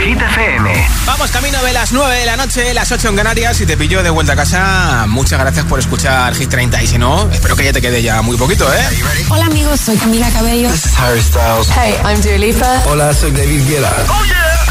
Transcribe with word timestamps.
Hit 0.00 0.18
FM. 0.18 0.88
Vamos 1.04 1.30
camino 1.30 1.62
de 1.62 1.74
las 1.74 1.92
9 1.92 2.20
de 2.20 2.24
la 2.24 2.34
noche, 2.38 2.72
las 2.72 2.90
8 2.90 3.08
en 3.08 3.16
Canarias 3.16 3.60
y 3.60 3.66
te 3.66 3.76
pillo 3.76 4.02
de 4.02 4.08
vuelta 4.08 4.32
a 4.32 4.36
casa. 4.36 5.04
Muchas 5.06 5.38
gracias 5.38 5.66
por 5.66 5.78
escuchar 5.78 6.34
Hit 6.34 6.48
30 6.48 6.82
y 6.82 6.86
si 6.86 6.96
no, 6.96 7.28
espero 7.30 7.54
que 7.54 7.64
ya 7.64 7.72
te 7.74 7.82
quede 7.82 8.00
ya 8.02 8.22
muy 8.22 8.38
poquito, 8.38 8.66
¿eh? 8.72 8.82
Hola 9.28 9.44
amigos, 9.44 9.78
soy 9.78 9.98
Camila 9.98 10.30
Cabello. 10.30 10.70
This 10.70 10.86
is 10.86 10.98
Harry 10.98 11.20
Styles. 11.20 11.68
Hey, 11.76 11.96
I'm 12.02 12.18
Dua 12.22 12.38
Lipa. 12.38 12.82
Hola, 12.86 13.12
soy 13.12 13.30
David 13.32 13.62
Guetta. 13.68 13.92
Oh 14.08 14.24
yeah. 14.24 14.66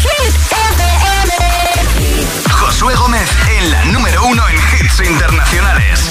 Hit 0.00 0.32
FM. 0.48 2.28
Josué 2.48 2.94
Gómez 2.94 3.28
en 3.58 3.70
la 3.72 3.84
número 3.86 4.24
uno 4.26 4.48
en 4.48 4.56
hits 4.56 5.00
internacionales. 5.00 6.08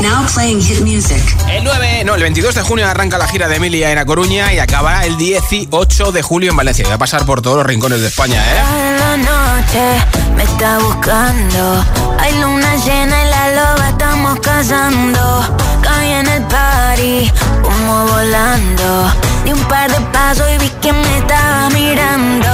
Now 0.00 0.26
playing 0.34 0.60
hit 0.60 0.80
music. 0.80 1.22
El 1.48 1.64
9, 1.64 2.04
no, 2.04 2.14
el 2.14 2.22
22 2.22 2.54
de 2.54 2.62
junio 2.62 2.86
arranca 2.86 3.16
la 3.16 3.26
gira 3.26 3.48
de 3.48 3.56
Emilia 3.56 3.90
en 3.90 3.98
A 3.98 4.04
Coruña 4.04 4.52
y 4.52 4.58
acabará 4.58 5.04
el 5.04 5.16
18 5.16 6.12
de 6.12 6.22
julio 6.22 6.50
en 6.50 6.56
Valencia. 6.56 6.86
Va 6.88 6.94
a 6.94 6.98
pasar 6.98 7.24
por 7.24 7.40
todos 7.40 7.56
los 7.58 7.66
rincones 7.66 8.00
de 8.00 8.08
España, 8.08 8.42
¿eh? 8.42 8.98
la 8.98 9.16
noche 9.16 10.04
me 10.36 10.42
está 10.42 10.78
buscando. 10.78 11.84
Hay 12.18 12.32
luna 12.38 12.76
llena 12.76 13.22
y 13.24 13.28
la 13.30 13.50
loba 13.50 13.88
estamos 13.88 14.40
cazando. 14.40 15.56
Caí 15.82 16.10
en 16.10 16.28
el 16.28 16.42
party, 16.42 17.32
como 17.62 18.06
volando. 18.06 19.12
Di 19.44 19.52
un 19.52 19.64
par 19.64 19.90
de 19.90 20.00
pasos 20.12 20.46
y 20.54 20.58
vi 20.58 20.68
que 20.82 20.92
me 20.92 21.18
estaba 21.18 21.70
mirando. 21.70 22.48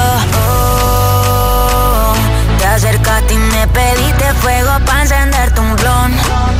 Oh, 0.47 2.15
te 2.59 2.67
acercaste 2.67 3.35
y 3.35 3.39
me 3.39 3.67
pediste 3.69 4.35
fuego 4.43 4.71
para 4.85 5.03
encenderte 5.03 5.61
un 5.61 5.77
blon 5.77 6.60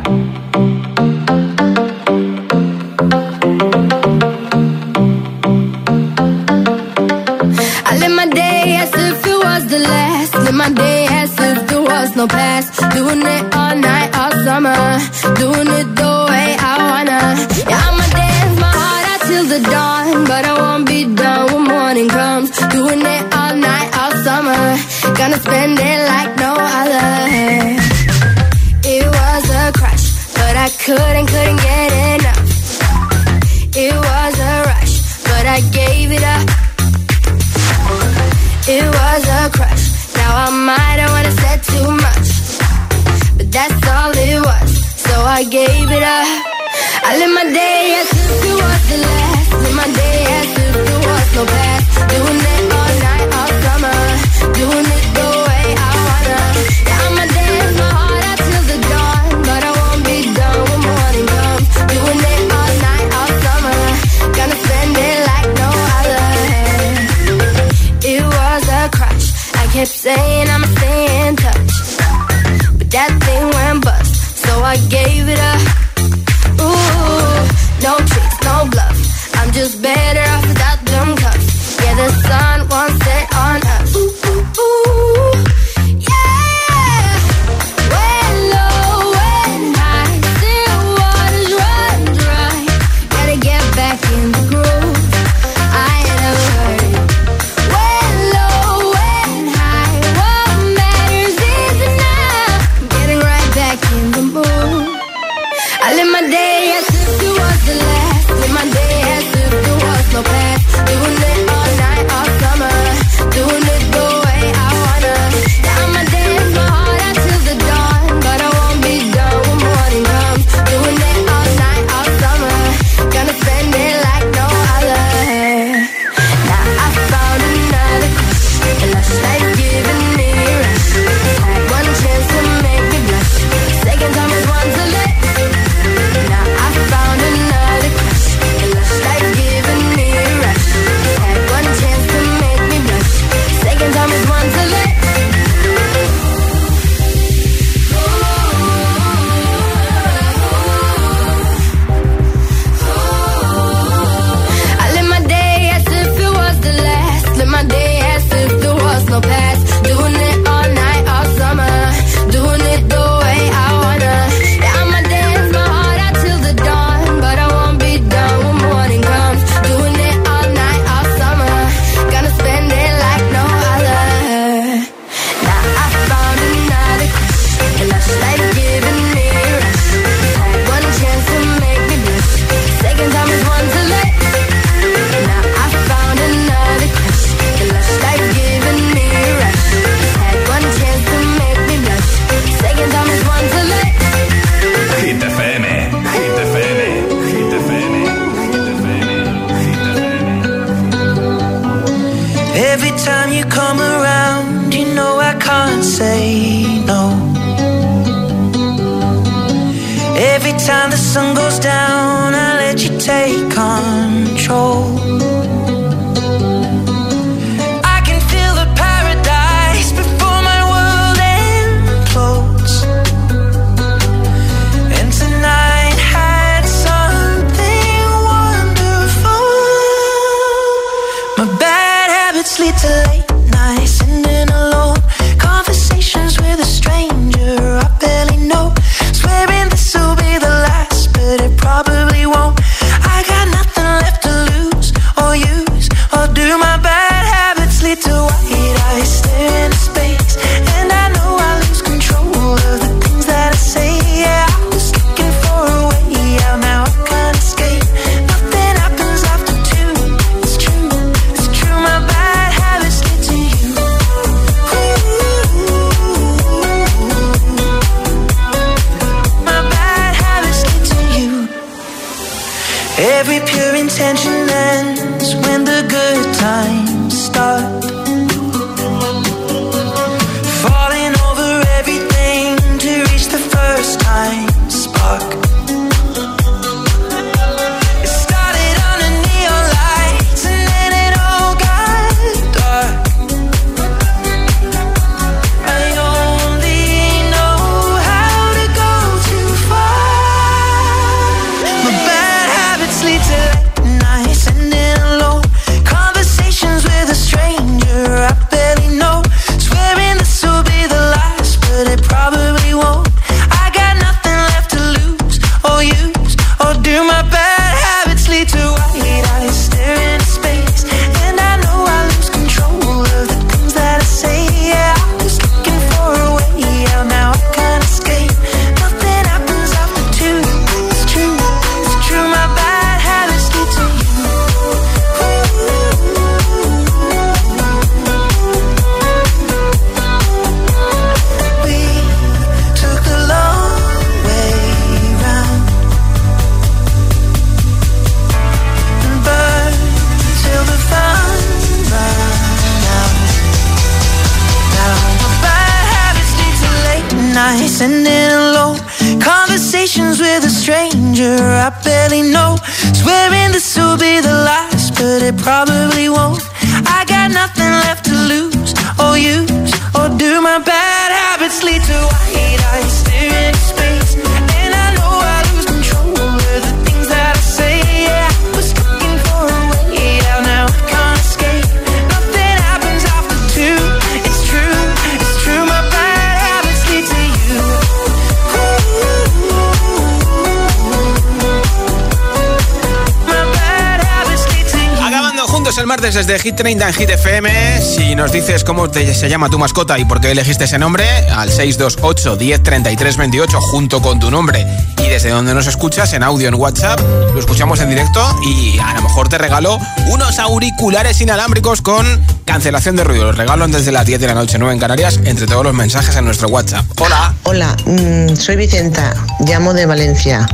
Desde 396.13 396.39
Hit 396.39 396.55
30 396.55 396.87
en 396.87 396.93
Hit 396.93 397.09
FM. 397.09 397.81
Si 397.81 398.15
nos 398.15 398.31
dices 398.31 398.63
cómo 398.63 398.91
se 398.91 399.29
llama 399.29 399.49
tu 399.49 399.57
mascota 399.57 399.97
y 399.97 400.05
por 400.05 400.19
qué 400.19 400.31
elegiste 400.31 400.65
ese 400.65 400.77
nombre, 400.77 401.05
al 401.29 401.49
628 401.49 402.35
10 402.35 402.63
33 402.63 403.17
28 403.17 403.61
junto 403.61 404.01
con 404.01 404.19
tu 404.19 404.29
nombre 404.29 404.65
y 404.97 405.07
desde 405.07 405.29
donde 405.29 405.53
nos 405.53 405.67
escuchas 405.67 406.11
en 406.13 406.23
audio 406.23 406.47
en 406.49 406.55
WhatsApp, 406.55 406.99
lo 407.33 407.39
escuchamos 407.39 407.79
en 407.79 407.89
directo 407.89 408.19
y 408.43 408.77
a 408.79 408.93
lo 408.95 409.03
mejor 409.03 409.29
te 409.29 409.37
regalo 409.37 409.79
unos 410.07 410.39
auriculares 410.39 411.21
inalámbricos 411.21 411.81
con 411.81 412.05
cancelación 412.45 412.95
de 412.95 413.03
ruido. 413.03 413.25
Los 413.25 413.37
regalo 413.37 413.67
desde 413.67 413.91
las 413.91 414.05
10 414.05 414.19
de 414.19 414.27
la 414.27 414.33
noche, 414.33 414.57
9 414.57 414.73
en 414.73 414.79
Canarias, 414.79 415.19
entre 415.23 415.45
todos 415.45 415.63
los 415.63 415.73
mensajes 415.73 416.15
en 416.15 416.25
nuestro 416.25 416.49
WhatsApp. 416.49 416.85
Hola. 416.99 417.33
Hola, 417.43 417.77
mm, 417.85 418.35
soy 418.35 418.57
Vicenta, 418.57 419.13
llamo 419.39 419.73
de 419.73 419.85
Valencia. 419.85 420.47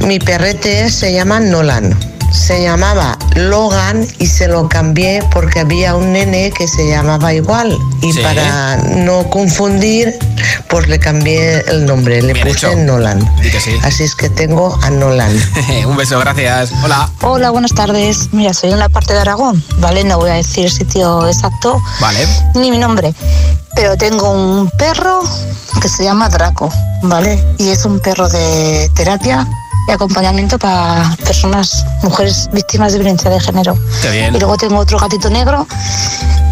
Mi 0.00 0.18
perrete 0.18 0.90
se 0.90 1.12
llama 1.12 1.40
Nolan 1.40 2.13
se 2.34 2.62
llamaba 2.62 3.16
Logan 3.36 4.06
y 4.18 4.26
se 4.26 4.48
lo 4.48 4.68
cambié 4.68 5.22
porque 5.32 5.60
había 5.60 5.94
un 5.94 6.12
nene 6.12 6.50
que 6.50 6.66
se 6.66 6.88
llamaba 6.88 7.32
igual. 7.32 7.78
Y 8.02 8.12
para 8.14 8.76
no 8.76 9.30
confundir, 9.30 10.18
pues 10.68 10.88
le 10.88 10.98
cambié 10.98 11.60
el 11.68 11.86
nombre, 11.86 12.20
le 12.20 12.34
puse 12.44 12.74
Nolan. 12.76 13.24
Así 13.82 14.02
es 14.02 14.14
que 14.14 14.28
tengo 14.28 14.76
a 14.82 14.90
Nolan. 14.90 15.32
un 15.86 15.96
beso, 15.96 16.18
gracias. 16.18 16.72
Hola. 16.82 17.08
Hola, 17.22 17.50
buenas 17.50 17.72
tardes. 17.72 18.28
Mira, 18.32 18.52
soy 18.52 18.72
en 18.72 18.80
la 18.80 18.88
parte 18.88 19.14
de 19.14 19.20
Aragón, 19.20 19.62
¿vale? 19.78 20.02
No 20.04 20.18
voy 20.18 20.30
a 20.30 20.34
decir 20.34 20.64
el 20.64 20.72
sitio 20.72 21.26
exacto. 21.28 21.80
Vale. 22.00 22.26
Ni 22.56 22.70
mi 22.70 22.78
nombre. 22.78 23.14
Pero 23.76 23.96
tengo 23.96 24.30
un 24.30 24.70
perro 24.70 25.22
que 25.80 25.88
se 25.88 26.04
llama 26.04 26.28
Draco, 26.28 26.68
¿vale? 27.02 27.42
Y 27.58 27.70
es 27.70 27.84
un 27.84 28.00
perro 28.00 28.28
de 28.28 28.90
terapia 28.94 29.46
y 29.88 29.92
acompañamiento 29.92 30.58
para 30.58 31.16
personas, 31.24 31.84
mujeres 32.02 32.48
víctimas 32.52 32.92
de 32.92 32.98
violencia 32.98 33.30
de 33.30 33.40
género. 33.40 33.76
Y 34.32 34.38
luego 34.38 34.56
tengo 34.56 34.78
otro 34.78 34.98
gatito 34.98 35.30
negro 35.30 35.66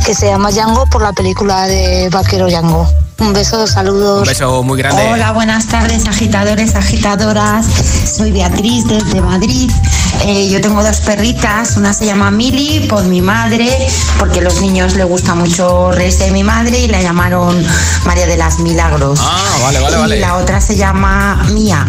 que 0.04 0.14
se 0.14 0.26
llama 0.26 0.50
Yango 0.50 0.86
por 0.86 1.02
la 1.02 1.12
película 1.12 1.66
de 1.66 2.08
Vaquero 2.10 2.48
Yango. 2.48 2.86
Un 3.18 3.32
beso, 3.32 3.66
saludos. 3.68 4.22
Un 4.22 4.28
beso 4.28 4.62
muy 4.64 4.78
grande. 4.78 5.02
Hola, 5.12 5.32
buenas 5.32 5.66
tardes, 5.68 6.08
agitadores, 6.08 6.74
agitadoras. 6.74 7.66
Soy 8.16 8.32
Beatriz 8.32 8.86
desde 8.88 9.20
Madrid. 9.20 9.70
Eh, 10.24 10.48
yo 10.48 10.60
tengo 10.60 10.82
dos 10.82 11.00
perritas. 11.00 11.76
Una 11.76 11.92
se 11.92 12.06
llama 12.06 12.30
Mili 12.30 12.86
por 12.88 13.04
mi 13.04 13.20
madre, 13.20 13.68
porque 14.18 14.38
a 14.38 14.42
los 14.42 14.60
niños 14.60 14.94
le 14.94 15.04
gusta 15.04 15.34
mucho 15.34 15.90
reírse 15.92 16.24
de 16.24 16.30
mi 16.30 16.44
madre 16.44 16.78
y 16.78 16.86
la 16.88 17.00
llamaron 17.00 17.64
María 18.04 18.26
de 18.26 18.36
las 18.36 18.58
Milagros. 18.60 19.18
Ah, 19.22 19.58
vale, 19.62 19.80
vale, 19.80 19.96
vale. 19.96 20.16
Y 20.16 20.20
la 20.20 20.36
otra 20.36 20.60
se 20.60 20.76
llama 20.76 21.42
Mía. 21.50 21.86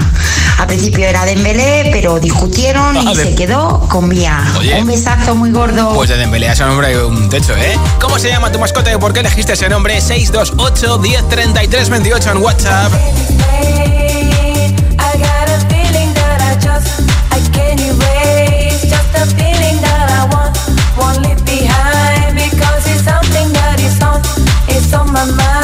Al 0.60 0.68
principio 0.68 1.06
era 1.06 1.26
Dembélé, 1.26 1.90
pero 1.92 2.20
discutieron 2.20 2.96
y 3.08 3.16
se 3.16 3.36
quedó 3.36 3.88
con 3.90 4.08
Mía. 4.08 4.44
un 4.80 4.88
besazo 4.88 5.36
muy 5.36 5.52
gordo. 5.52 5.94
Pues 5.94 6.10
de 6.10 6.18
Dembélé 6.18 6.50
a 6.50 6.54
ese 6.54 6.64
nombre 6.64 6.88
hay 6.88 6.96
un 6.96 7.30
techo, 7.30 7.56
¿eh? 7.56 7.78
¿Cómo 8.00 8.18
se 8.20 8.30
llama 8.30 8.52
tu 8.52 8.60
mascota 8.60 8.92
y 8.92 8.98
por 8.98 9.14
qué 9.14 9.20
elegiste 9.20 9.54
ese 9.54 9.70
nombre? 9.70 10.00
628 10.00 10.98
10 10.98 11.30
33 11.30 11.90
28 11.90 12.32
en 12.32 12.38
WhatsApp. 12.38 12.92
My 25.14 25.26
mind. 25.38 25.63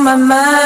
On 0.00 0.04
my 0.04 0.16
mind. 0.16 0.59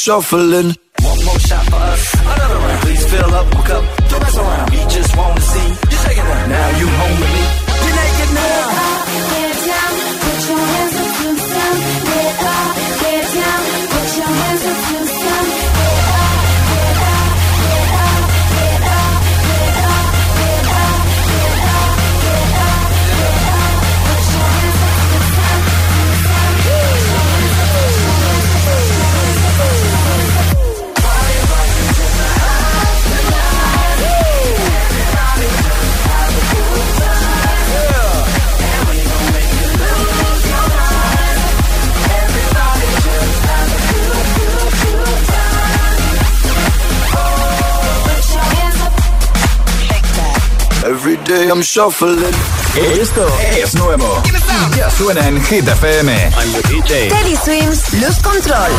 Shuffling. 0.00 0.74
One 1.02 1.24
more 1.26 1.38
shot 1.40 1.64
for 1.66 1.76
us, 1.76 2.14
another 2.14 2.58
round. 2.64 2.80
Please 2.82 3.04
fill 3.10 3.34
up 3.34 3.46
my 3.54 3.62
cup, 3.66 3.84
don't 4.08 4.22
mess 4.22 4.38
around. 4.38 4.70
We 4.70 4.78
just 4.96 5.16
wanna 5.16 5.40
see 5.40 5.68
you 5.90 5.96
shaking 6.02 6.24
it. 6.24 6.48
Now 6.48 6.78
you 6.80 6.86
home 6.88 7.20
with 7.20 7.32
me. 7.36 7.59
Day 51.30 51.48
I'm 51.48 51.62
shuffling. 51.62 52.34
Esto 52.76 53.26
es 53.56 53.74
nuevo. 53.76 54.20
Y 54.72 54.76
ya 54.78 54.90
suena 54.90 55.28
en 55.28 55.40
Hit 55.44 55.68
FM. 55.68 56.30
Teddy 56.88 57.36
Swims, 57.36 57.92
Luz 57.94 58.18
Control. 58.20 58.70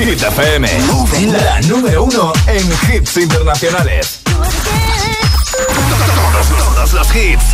Hit 0.00 0.22
FM, 0.22 0.66
la 1.30 1.60
número 1.68 2.04
uno 2.04 2.32
en 2.46 2.66
hits 2.88 3.18
internacionales. 3.18 4.20
Todos, 4.24 4.48
todos 6.48 6.92
los 6.94 7.14
hits. 7.14 7.44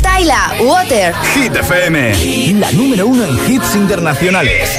Tyla, 0.00 0.54
Water. 0.60 1.14
Hit 1.34 1.54
FM, 1.54 2.14
la 2.60 2.72
número 2.72 3.08
uno 3.08 3.26
en 3.26 3.52
hits 3.52 3.74
internacionales. 3.74 4.70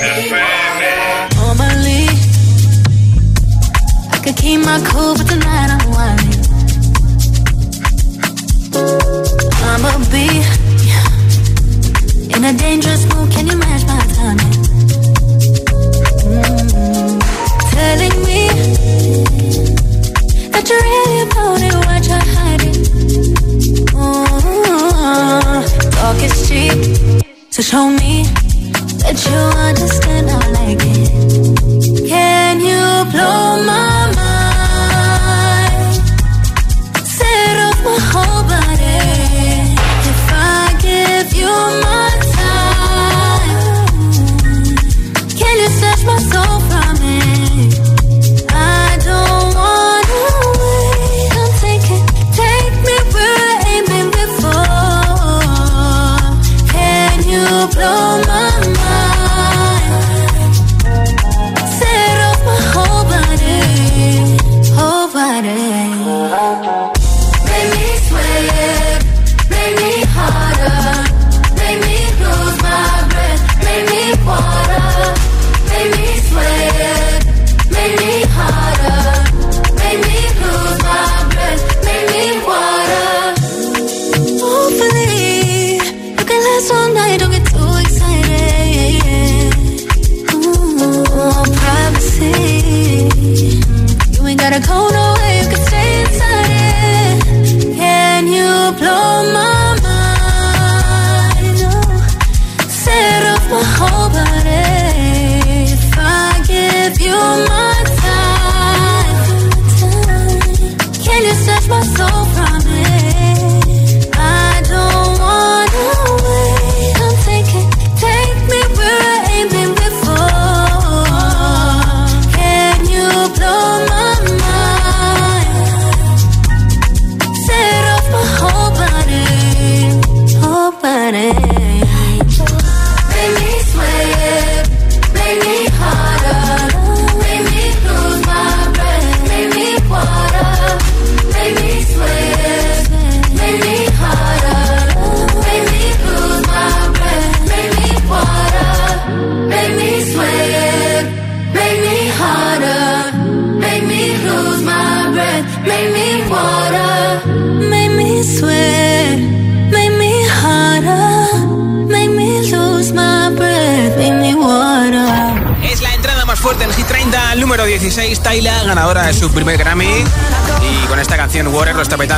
Hit 4.41 4.65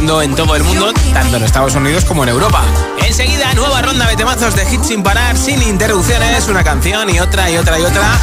en 0.09 0.35
todo 0.35 0.55
el 0.55 0.63
mundo, 0.63 0.91
tanto 1.13 1.37
en 1.37 1.43
Estados 1.43 1.75
Unidos 1.75 2.03
como 2.03 2.23
en 2.23 2.29
Europa. 2.29 2.63
Enseguida, 3.05 3.53
nueva 3.53 3.79
ronda 3.83 4.07
de 4.07 4.15
temazos 4.15 4.55
de 4.55 4.63
hits 4.63 4.87
sin 4.87 5.03
parar, 5.03 5.37
sin 5.37 5.61
interrupciones, 5.61 6.47
una 6.47 6.63
canción 6.63 7.07
y 7.11 7.19
otra 7.19 7.49
y 7.51 7.57
otra 7.57 7.79
y 7.79 7.83
otra. 7.83 8.17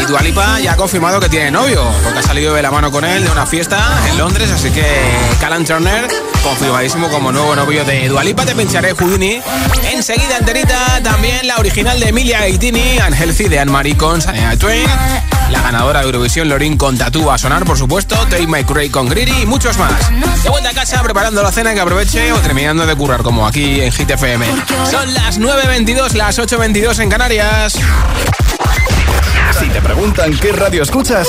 Y 0.00 0.06
Dualipa 0.06 0.58
ya 0.60 0.72
ha 0.72 0.76
confirmado 0.76 1.20
que 1.20 1.28
tiene 1.28 1.50
novio, 1.50 1.84
porque 2.02 2.20
ha 2.20 2.22
salido 2.22 2.54
de 2.54 2.62
la 2.62 2.70
mano 2.70 2.90
con 2.90 3.04
él 3.04 3.24
de 3.24 3.30
una 3.30 3.44
fiesta 3.44 3.78
en 4.08 4.16
Londres, 4.16 4.50
así 4.50 4.70
que 4.70 4.84
Callan 5.38 5.66
Turner, 5.66 6.08
confirmadísimo 6.42 7.10
como 7.10 7.30
nuevo 7.30 7.54
novio 7.54 7.84
de 7.84 8.08
Dualipa, 8.08 8.46
te 8.46 8.54
pincharé 8.54 8.94
Houdini. 8.94 9.42
Enseguida 9.92 10.38
enterita, 10.38 11.02
también 11.02 11.46
la 11.46 11.58
original 11.58 12.00
de 12.00 12.08
Emilia 12.08 12.40
Gaitini, 12.40 12.98
Unhealthy 13.06 13.48
de 13.48 13.60
Anne-Marie 13.60 13.98
con 13.98 14.18
Shania 14.18 14.56
Twain, 14.58 14.88
la 15.52 15.60
ganadora 15.60 16.00
de 16.00 16.06
Eurovisión 16.06 16.48
Lorin 16.48 16.76
con 16.76 16.96
Tatú 16.96 17.30
a 17.30 17.36
sonar, 17.36 17.64
por 17.64 17.76
supuesto, 17.76 18.16
Take 18.28 18.46
My 18.46 18.64
Cray 18.64 18.88
con 18.88 19.08
Greedy 19.08 19.42
y 19.42 19.46
muchos 19.46 19.76
más. 19.76 20.10
De 20.42 20.48
vuelta 20.48 20.70
a 20.70 20.72
casa 20.72 21.02
preparando 21.02 21.42
la 21.42 21.52
cena 21.52 21.74
que 21.74 21.80
aproveche 21.80 22.32
o 22.32 22.38
terminando 22.38 22.86
de 22.86 22.96
currar 22.96 23.22
como 23.22 23.46
aquí 23.46 23.80
en 23.80 23.92
Hit 23.92 24.10
FM. 24.10 24.46
Son 24.90 25.12
las 25.14 25.38
9.22, 25.38 26.14
las 26.14 26.38
8.22 26.38 27.00
en 27.00 27.10
Canarias. 27.10 27.74
Si 29.60 29.68
te 29.68 29.82
preguntan 29.82 30.36
qué 30.38 30.52
radio 30.52 30.82
escuchas, 30.82 31.28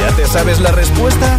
¿ya 0.00 0.14
te 0.14 0.26
sabes 0.26 0.60
la 0.60 0.70
respuesta? 0.70 1.38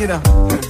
Get 0.00 0.10
up. 0.10 0.69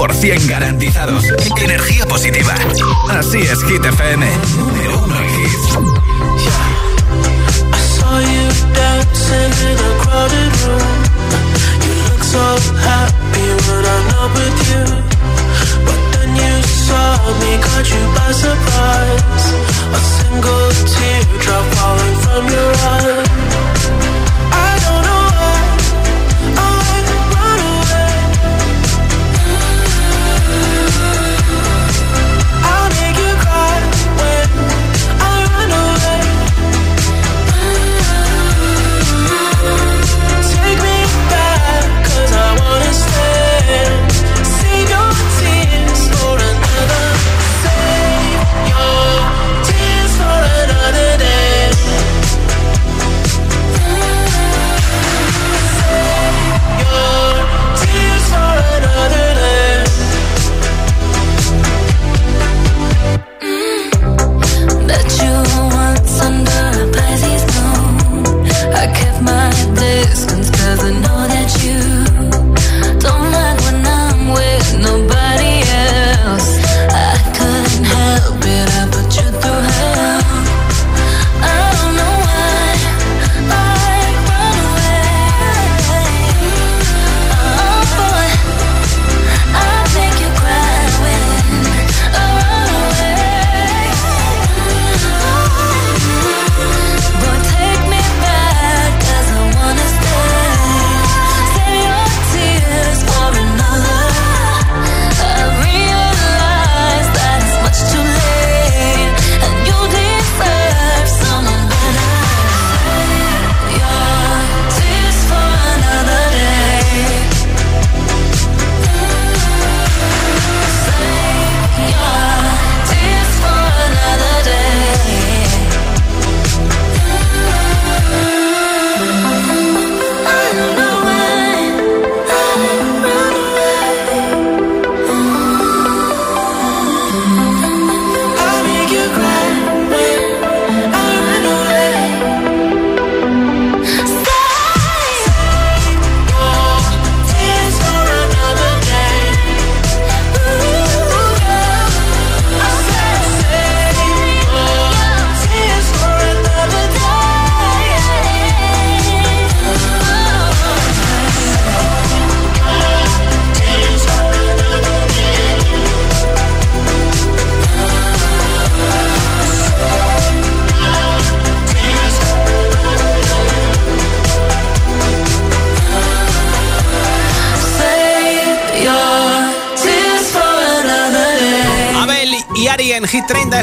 100% 0.00 0.48
garantizados. 0.48 1.24
Energía 1.58 2.06
positiva. 2.06 2.54
Así 3.10 3.38
es, 3.40 3.62
Hit 3.64 3.84
FM. 3.84 4.26
Número 4.56 4.98
uno 5.04 5.14
en 5.20 5.28
hits. 5.28 5.76
I 7.70 7.80
saw 7.98 8.18
you 8.18 8.48
dancing 8.72 9.52
in 9.68 9.76
a 9.76 9.92
crowded 10.02 10.52
room. 10.64 11.04
You 11.84 11.92
look 12.08 12.22
so 12.24 12.44
happy 12.80 13.46
when 13.66 13.84
I'm 13.84 14.04
not 14.08 14.30
with 14.36 14.58
you. 14.70 14.84
But 15.84 16.00
then 16.12 16.30
you 16.34 16.62
saw 16.64 17.20
me, 17.40 17.58
caught 17.60 17.90
you 17.90 18.02
by 18.16 18.32
surprise. 18.32 19.46
A 19.92 20.00
single 20.16 20.70
teardrop 20.88 21.64
falling 21.74 22.16
from 22.24 22.48
your 22.48 22.72
eyes. 22.88 24.09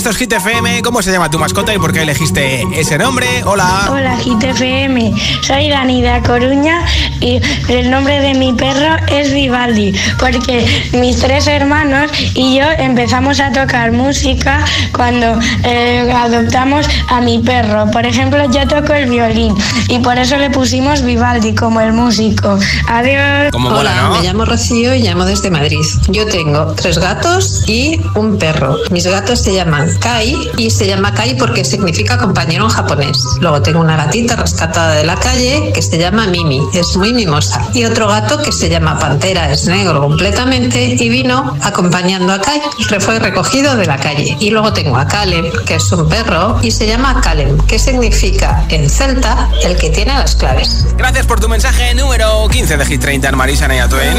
Esto 0.07 0.23
es 0.23 0.29
Hit 0.29 0.33
FM. 0.33 0.83
¿Cómo 0.83 1.01
se 1.01 1.11
llama 1.11 1.29
tu 1.29 1.37
mascota 1.37 1.73
y 1.73 1.79
por 1.79 1.91
qué 1.91 2.03
elegiste 2.03 2.65
ese 2.73 2.97
nombre? 2.97 3.27
Hola. 3.43 3.89
Hola 3.91 4.15
GTFM, 4.15 5.11
soy 5.41 5.69
Dani 5.69 6.01
de 6.01 6.09
A 6.09 6.21
Coruña 6.21 6.85
y 7.19 7.41
el 7.67 7.91
nombre 7.91 8.21
de 8.21 8.33
mi 8.33 8.53
perro 8.53 8.95
es 9.09 9.33
Vivaldi 9.33 9.93
porque 10.17 10.65
mis 10.93 11.19
tres 11.19 11.47
hermanos 11.47 12.09
y 12.35 12.57
yo 12.57 12.65
empezamos 12.77 13.41
a 13.41 13.51
tocar 13.51 13.91
música 13.91 14.63
cuando 14.93 15.39
eh, 15.65 16.09
adoptamos 16.15 16.87
a 17.09 17.19
mi 17.19 17.39
perro. 17.39 17.91
Por 17.91 18.05
ejemplo, 18.05 18.49
yo 18.49 18.65
toco 18.65 18.93
el 18.93 19.09
violín 19.09 19.55
y 19.89 19.99
por 19.99 20.17
eso 20.17 20.37
le 20.37 20.49
pusimos 20.51 21.01
Vivaldi 21.01 21.53
como 21.53 21.81
el 21.81 21.91
músico. 21.91 22.57
Adiós. 22.87 23.51
Hola, 23.53 24.11
me 24.13 24.25
llamo 24.25 24.45
Rocío 24.45 24.95
y 24.95 25.01
llamo 25.01 25.25
desde 25.25 25.51
Madrid. 25.51 25.81
Yo 26.07 26.25
tengo 26.27 26.73
tres 26.75 26.97
gatos 26.97 27.63
y 27.67 27.99
un 28.15 28.37
perro. 28.37 28.77
Mis 28.89 29.05
gatos 29.05 29.41
se 29.41 29.53
llaman 29.53 29.96
Kai 29.99 30.51
y 30.57 30.69
se 30.69 30.88
llama 30.88 31.13
Kai 31.13 31.36
porque 31.38 31.63
significa 31.63 32.17
compañero 32.17 32.65
en 32.65 32.69
japonés. 32.69 33.17
Luego 33.39 33.62
tengo 33.62 33.79
una 33.79 33.97
gatita 33.97 34.36
rescatada 34.36 34.95
de 34.95 35.03
la 35.03 35.15
calle 35.15 35.71
que 35.73 35.81
se 35.81 35.97
llama 35.97 36.27
Mimi, 36.27 36.62
es 36.73 36.95
muy 36.95 37.13
mimosa. 37.13 37.67
Y 37.73 37.86
otro 37.86 38.07
gato 38.07 38.41
que 38.41 38.51
se 38.51 38.69
llama 38.69 38.99
Pantera, 38.99 39.51
es 39.51 39.65
negro 39.65 40.01
completamente 40.01 40.95
y 40.99 41.10
vino 41.10 41.55
acompañando 41.62 42.33
a 42.33 42.41
Kai. 42.41 42.62
Fue 42.99 43.19
recogido 43.19 43.75
de 43.75 43.86
la 43.86 43.97
calle. 43.97 44.36
Y 44.39 44.49
luego 44.49 44.73
tengo 44.73 44.97
a 44.97 45.07
Caleb, 45.07 45.65
que 45.65 45.75
es 45.75 45.91
un 45.91 46.10
perro 46.10 46.60
y 46.62 46.71
se 46.71 46.88
llama 46.88 47.21
Caleb, 47.21 47.65
que 47.65 47.79
significa 47.79 48.65
en 48.69 48.89
celta 48.89 49.49
el 49.63 49.77
que 49.77 49.89
tiene 49.89 50.13
las 50.13 50.36
claves. 50.36 50.86
Gracias 50.97 51.25
por 51.25 51.39
tu 51.39 51.47
mensaje 51.47 51.93
número 51.93 52.47
15 52.49 52.77
de 52.77 52.86
Hit 52.86 53.01
30 53.01 53.29
en 53.29 53.38
Marisa 53.38 53.67
Nayatuen. 53.67 54.17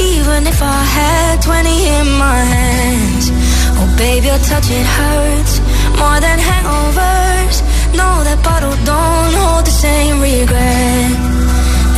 Even 0.00 0.46
if 0.46 0.60
I 0.62 0.82
had 0.98 1.42
20 1.42 1.68
in 1.98 2.06
my 2.18 2.38
hands. 2.54 3.30
Oh, 3.78 3.88
baby, 3.96 4.26
your 4.26 4.38
touch, 4.38 4.68
it 4.70 4.86
hurts 4.86 5.60
more 5.98 6.18
than 6.20 6.38
hangovers. 6.38 7.56
No, 7.94 8.08
that 8.26 8.40
bottle 8.42 8.76
don't 8.84 9.32
hold 9.40 9.64
the 9.66 9.76
same 9.86 10.20
regret. 10.20 11.12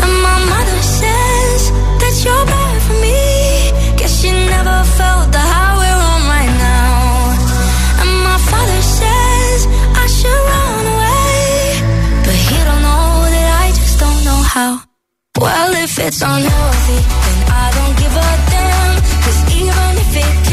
And 0.04 0.14
my 0.28 0.38
mother 0.52 0.80
says 1.00 1.60
that 2.00 2.14
you're 2.24 2.46
bad 2.46 2.76
for 2.86 2.96
me. 3.04 3.20
Guess 3.98 4.12
she 4.20 4.30
never 4.30 4.78
felt 4.98 5.32
the 5.32 5.44
high 5.52 5.74
we're 5.80 6.02
on 6.12 6.22
right 6.36 6.54
now. 6.68 7.32
And 8.02 8.12
my 8.28 8.38
father 8.50 8.80
says 9.00 9.58
I 10.02 10.06
should 10.16 10.42
run 10.52 10.84
away. 10.96 11.32
But 12.24 12.36
he 12.46 12.56
don't 12.68 12.82
know 12.88 13.08
that 13.34 13.48
I 13.64 13.66
just 13.80 13.96
don't 14.04 14.22
know 14.28 14.40
how. 14.54 14.72
Well, 15.40 15.72
if 15.84 15.98
it's 15.98 16.20
unhealthy, 16.22 17.00
even 19.56 19.96
if 19.96 20.16
it 20.16 20.45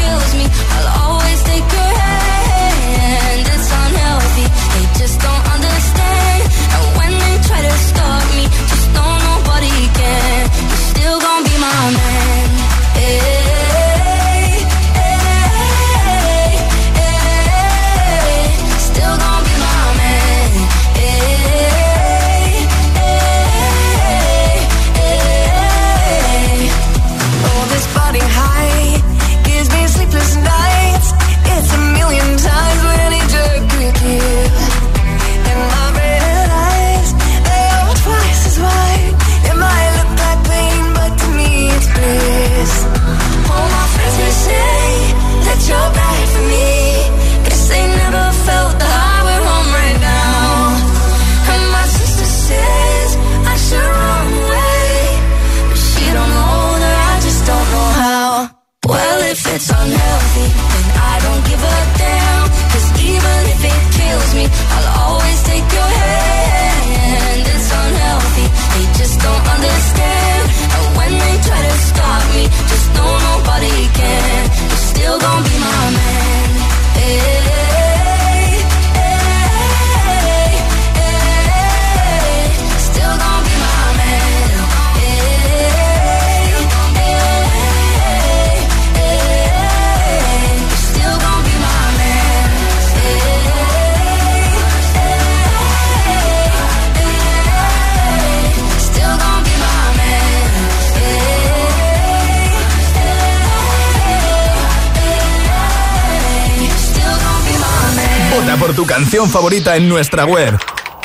favorita 109.22 109.76
en 109.76 109.88
nuestra 109.88 110.26
web 110.26 110.58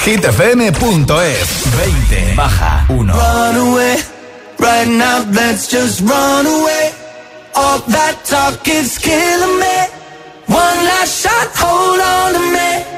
hitfm.es 0.03 0.73
20 1.71 2.33
baja 2.35 2.85
1 2.89 3.07
Run 3.07 3.55
away, 3.55 3.97
right 4.57 4.87
now 4.87 5.23
let's 5.31 5.69
just 5.69 6.01
run 6.01 6.47
away. 6.47 6.91
All 7.53 7.79
that 7.87 8.15
me. 9.59 9.87
One 10.47 10.85
last 10.85 11.21
shot, 11.21 11.49
hold 11.55 11.99
on 11.99 12.51
me. 12.51 12.88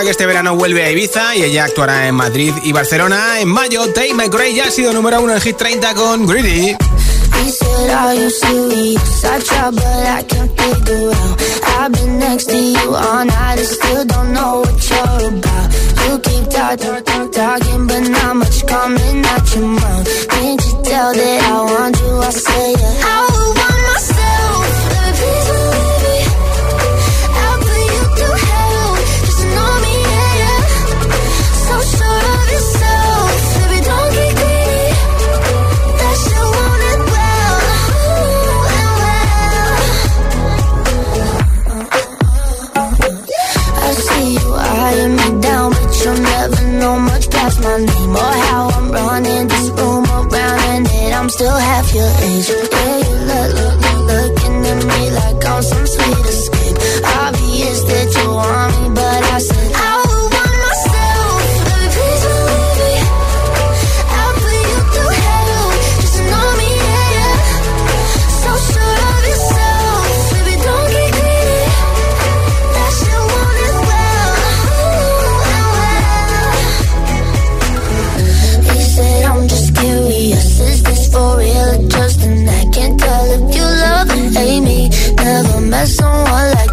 Que 0.00 0.10
este 0.10 0.26
verano 0.26 0.56
vuelve 0.56 0.82
a 0.84 0.90
Ibiza 0.90 1.36
y 1.36 1.44
ella 1.44 1.64
actuará 1.64 2.08
en 2.08 2.14
Madrid 2.14 2.52
y 2.64 2.72
Barcelona. 2.72 3.38
En 3.40 3.46
mayo, 3.46 3.86
Tate 3.88 4.14
McRae 4.14 4.54
ya 4.54 4.64
ha 4.64 4.70
sido 4.70 4.92
número 4.92 5.20
uno 5.20 5.34
en 5.34 5.40
Hit 5.40 5.56
30 5.56 5.94
con 5.94 6.26
Greedy. 6.26 6.76
I 23.04 23.11
know 46.82 46.98
much 46.98 47.30
past 47.30 47.60
my 47.60 47.76
name 47.78 48.10
or 48.10 48.34
how 48.48 48.68
I'm 48.76 48.90
running 48.90 49.46
this 49.46 49.68
room 49.70 50.04
around, 50.04 50.60
and 50.72 50.86
then 50.86 51.12
I'm 51.14 51.28
still 51.30 51.56
half 51.56 51.94
your 51.94 52.10
age. 52.28 52.48
Yeah, 52.50 52.98
you 53.06 53.16
look, 53.30 53.48
look, 53.58 53.74
look, 53.84 54.00
looking 54.10 54.56
at 54.72 54.80
me 54.90 55.00
like 55.18 55.46
I'm 55.46 55.62
some 55.62 55.86
sweet 55.86 56.26
escape. 56.26 56.51
someone 85.86 86.50
like 86.52 86.71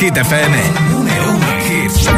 Hit 0.00 0.14
FM. 0.14 2.17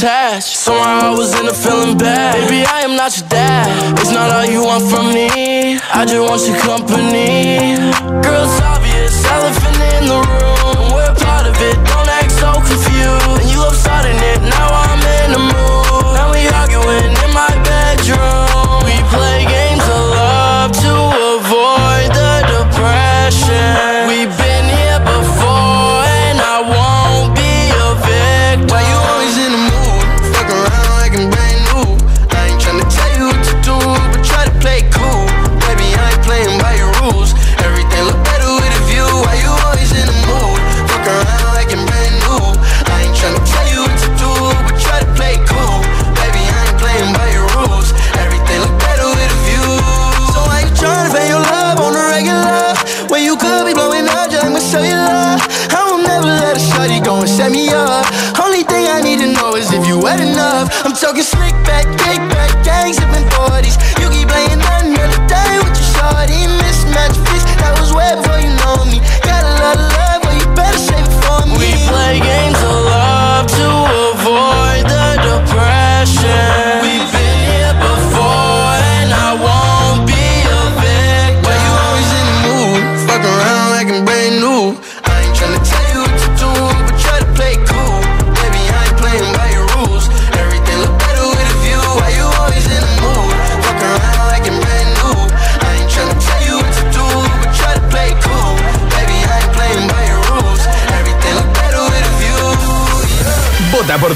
attached. 0.00 0.56
Somehow 0.56 1.12
I 1.12 1.14
was 1.14 1.38
in 1.38 1.46
a 1.46 1.52
feeling 1.52 1.98
bad. 1.98 2.48
Baby, 2.48 2.64
I 2.64 2.80
am 2.80 2.96
not 2.96 3.16
your 3.18 3.28
dad. 3.28 3.98
It's 3.98 4.10
not 4.10 4.30
all 4.30 4.46
you 4.46 4.64
want 4.64 4.88
from 4.90 5.12
me. 5.12 5.78
I 5.92 6.04
just 6.06 6.24
want 6.28 6.42
your 6.48 6.58
company. 6.58 7.76
Girl, 8.22 8.44
it's 8.44 8.60
obvious, 8.62 9.24
elephant 9.26 9.76
in 9.76 10.08
the 10.08 10.40
room. 10.40 10.49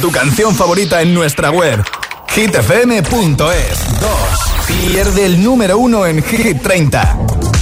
tu 0.05 0.13
canción 0.13 0.55
favorita 0.55 1.01
en 1.01 1.15
nuestra 1.15 1.51
web 1.51 1.83
hitfm.es 2.29 4.01
2. 4.01 4.11
Pierde 4.67 5.25
el 5.25 5.43
número 5.43 5.79
1 5.79 6.07
en 6.09 6.23
Hit 6.23 6.61
30. 6.61 7.54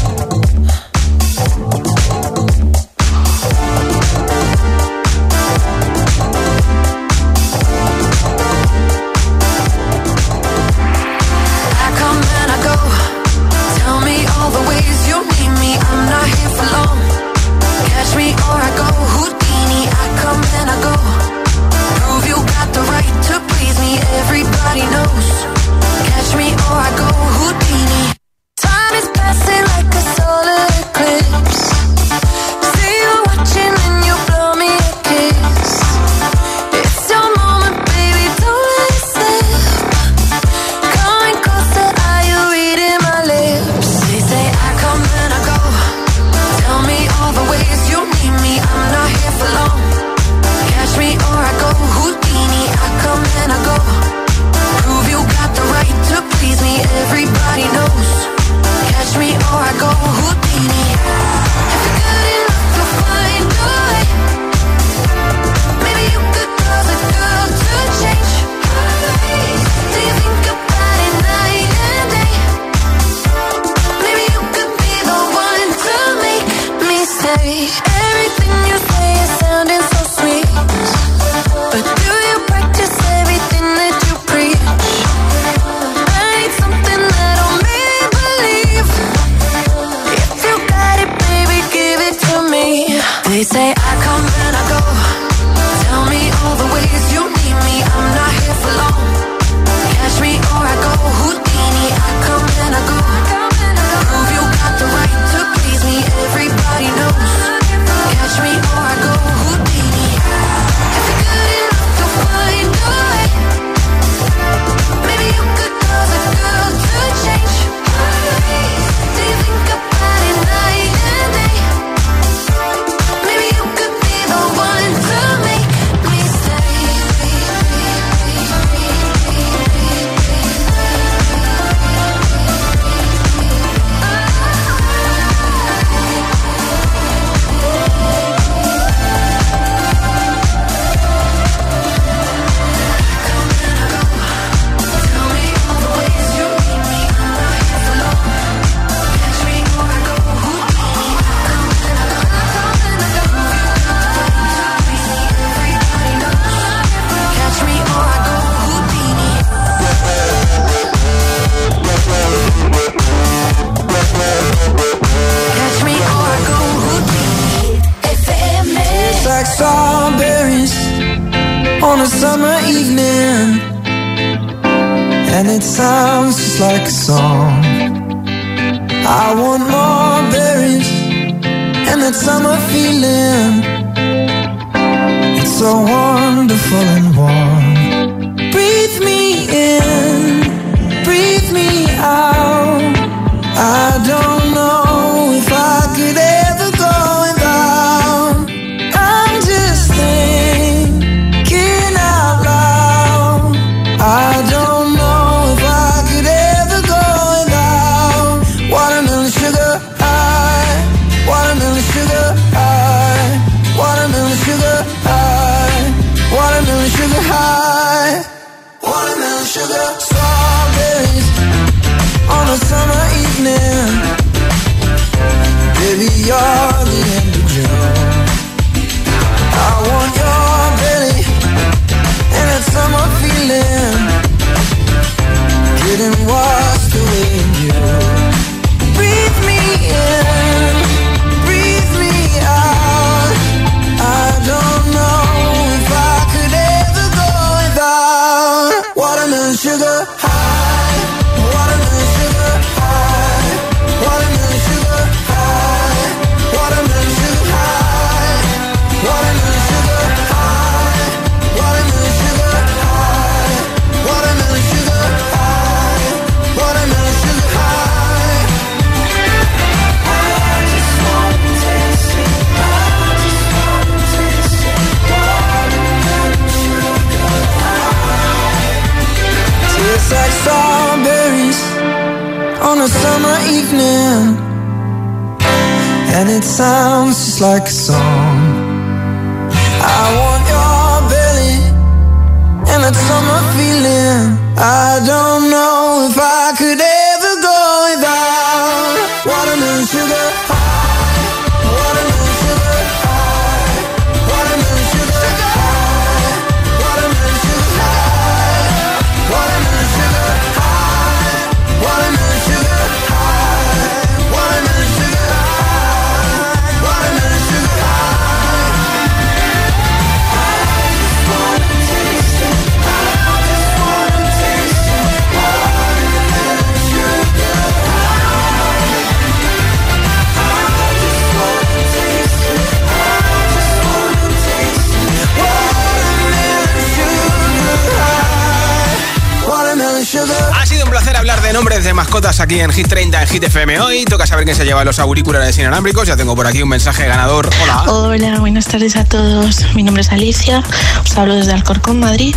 De 341.52 341.58
nombres 341.58 341.84
de 341.84 341.92
mascotas 341.92 342.40
aquí 342.40 342.60
en 342.60 342.72
Hit 342.72 342.88
30 342.88 343.20
en 343.20 343.28
Hit 343.28 343.44
FM 343.44 343.78
hoy. 343.80 344.06
Toca 344.06 344.26
saber 344.26 344.44
quién 344.44 344.56
se 344.56 344.64
lleva 344.64 344.84
los 344.84 344.98
auriculares 344.98 345.58
inalámbricos. 345.58 346.08
Ya 346.08 346.16
tengo 346.16 346.34
por 346.34 346.46
aquí 346.46 346.62
un 346.62 346.68
mensaje 346.70 347.06
ganador. 347.06 347.50
Hola. 347.62 347.82
Hola, 347.92 348.40
buenas 348.40 348.66
tardes 348.66 348.96
a 348.96 349.04
todos. 349.04 349.62
Mi 349.74 349.82
nombre 349.82 350.00
es 350.00 350.10
Alicia, 350.12 350.62
os 351.04 351.18
hablo 351.18 351.34
desde 351.34 351.52
Alcorcón, 351.52 352.00
Madrid. 352.00 352.34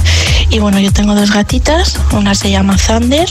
Y 0.49 0.59
bueno, 0.59 0.79
yo 0.79 0.91
tengo 0.91 1.15
dos 1.15 1.31
gatitas. 1.31 1.97
Una 2.11 2.35
se 2.35 2.51
llama 2.51 2.75
Thunder, 2.75 3.29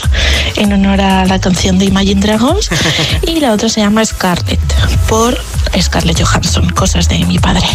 en 0.55 0.73
honor 0.73 1.01
a 1.01 1.25
la 1.25 1.39
canción 1.39 1.77
de 1.77 1.85
Imagine 1.85 2.19
Dragons. 2.19 2.69
Y 3.21 3.39
la 3.39 3.53
otra 3.53 3.69
se 3.69 3.81
llama 3.81 4.03
Scarlett, 4.03 4.59
por 5.07 5.37
Scarlett 5.81 6.21
Johansson, 6.21 6.69
cosas 6.69 7.07
de 7.09 7.19
mi 7.25 7.39
padre. 7.39 7.65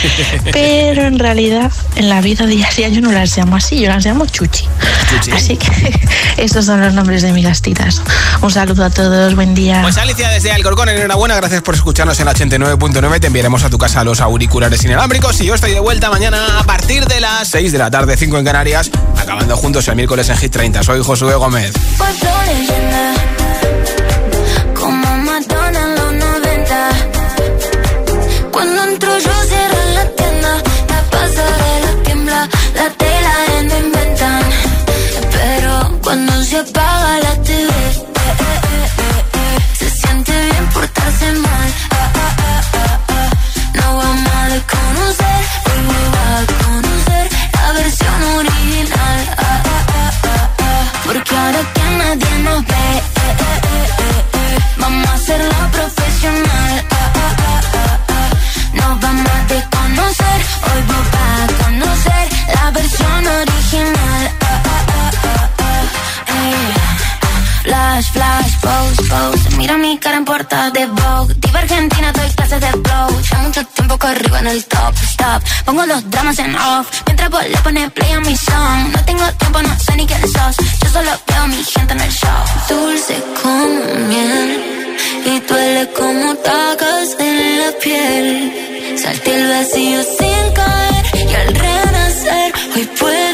Pero 0.52 1.02
en 1.02 1.18
realidad, 1.18 1.70
en 1.96 2.08
la 2.08 2.20
vida 2.20 2.46
diaria 2.46 2.88
yo 2.88 3.00
no 3.00 3.12
las 3.12 3.36
llamo 3.36 3.56
así, 3.56 3.80
yo 3.80 3.88
las 3.88 4.04
llamo 4.04 4.26
Chuchi. 4.26 4.66
Así 5.32 5.56
que 5.56 6.00
estos 6.36 6.66
son 6.66 6.80
los 6.80 6.94
nombres 6.94 7.22
de 7.22 7.32
mis 7.32 7.44
gastitas. 7.44 8.02
Un 8.40 8.50
saludo 8.50 8.84
a 8.84 8.90
todos, 8.90 9.34
buen 9.34 9.54
día. 9.54 9.80
Pues 9.82 9.96
Alicia 9.98 10.28
desde 10.28 10.52
Alcorcón, 10.52 10.88
enhorabuena, 10.88 11.36
gracias 11.36 11.62
por 11.62 11.74
escucharnos 11.74 12.18
en 12.20 12.26
la 12.26 12.34
89.9. 12.34 13.20
Te 13.20 13.26
enviaremos 13.28 13.64
a 13.64 13.70
tu 13.70 13.78
casa 13.78 14.04
los 14.04 14.20
auriculares 14.20 14.84
inalámbricos 14.84 15.40
y 15.40 15.46
yo 15.46 15.54
estoy 15.54 15.72
de 15.72 15.80
vuelta 15.80 16.10
mañana 16.10 16.58
a 16.58 16.64
partir 16.64 17.06
de 17.06 17.20
las 17.20 17.48
6 17.48 17.72
de 17.72 17.78
la 17.78 17.90
tarde, 17.90 18.16
5 18.16 18.38
en 18.38 18.44
Canarias, 18.44 18.90
acabando 19.16 19.56
juntos 19.56 19.86
el 19.88 19.96
miércoles 19.96 20.28
en 20.28 20.36
Hit 20.36 20.52
30. 20.52 20.82
Soy 20.82 21.02
Josué 21.02 21.34
Gómez. 21.34 21.72
Se 36.54 36.60
apaga 36.60 37.23
pose, 68.64 69.02
pose. 69.10 69.56
Mira 69.56 69.76
mi 69.76 69.98
cara 69.98 70.16
en 70.16 70.24
portada 70.24 70.70
de 70.70 70.86
Vogue. 70.86 71.34
Diva 71.42 71.60
Argentina, 71.60 72.12
doy 72.12 72.28
clases 72.36 72.60
de 72.60 72.70
flow. 72.84 73.08
Ya 73.30 73.38
mucho 73.38 73.64
tiempo 73.76 73.94
arriba 74.06 74.38
en 74.40 74.46
el 74.48 74.64
top, 74.64 74.94
stop. 75.12 75.40
Pongo 75.66 75.86
los 75.86 76.10
dramas 76.10 76.38
en 76.38 76.54
off. 76.56 76.86
Mientras 77.06 77.30
vos 77.30 77.44
le 77.52 77.58
pones 77.58 77.92
play 77.92 78.12
a 78.12 78.20
mi 78.20 78.36
song. 78.36 78.80
No 78.94 79.04
tengo 79.04 79.26
tiempo, 79.40 79.62
no 79.62 79.74
sé 79.78 79.96
ni 79.96 80.06
quién 80.06 80.22
sos. 80.22 80.56
Yo 80.82 80.88
solo 80.96 81.10
veo 81.28 81.42
a 81.42 81.46
mi 81.46 81.62
gente 81.64 81.92
en 81.92 82.00
el 82.00 82.12
show. 82.12 82.42
Dulce 82.68 83.16
como 83.42 83.82
miel. 84.08 84.48
Y 85.26 85.40
duele 85.48 85.90
como 85.98 86.34
tacas 86.36 87.08
en 87.18 87.58
la 87.60 87.70
piel. 87.82 88.98
Salté 89.02 89.30
el 89.40 89.48
vacío 89.48 90.00
sin 90.18 90.44
caer. 90.58 91.04
Y 91.30 91.34
al 91.34 91.54
renacer, 91.54 92.52
hoy 92.74 92.84
puedo 93.00 93.33